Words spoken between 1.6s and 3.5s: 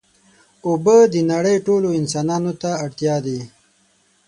ټولو انسانانو ته اړتیا دي.